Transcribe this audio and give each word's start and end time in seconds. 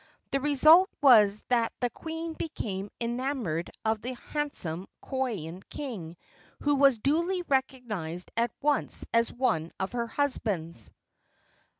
The 0.31 0.39
result 0.39 0.89
was 0.99 1.43
that 1.49 1.71
the 1.79 1.91
queen 1.91 2.33
became 2.33 2.89
enamored 2.99 3.69
of 3.85 4.01
the 4.01 4.15
handsome 4.31 4.87
Kauaian 5.03 5.61
king, 5.69 6.17
who 6.61 6.73
was 6.73 6.97
duly 6.97 7.43
recognized 7.43 8.31
at 8.35 8.49
once 8.63 9.05
as 9.13 9.31
one 9.31 9.71
of 9.79 9.91
her 9.91 10.07
husbands. 10.07 10.89